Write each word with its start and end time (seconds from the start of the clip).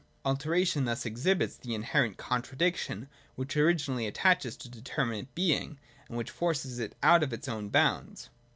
Alteration 0.25 0.85
thus 0.85 1.05
exhibits 1.05 1.55
the 1.57 1.75
inherent 1.75 2.17
contradiction 2.17 3.07
which 3.35 3.55
originally 3.55 4.07
attaches 4.07 4.57
to 4.57 4.67
determinate 4.67 5.35
being, 5.35 5.77
and 6.09 6.17
which 6.17 6.31
forces 6.31 6.79
it 6.79 6.95
out 7.03 7.21
of 7.21 7.31
its 7.33 7.47
own 7.47 7.69
bounds. 7.69 8.31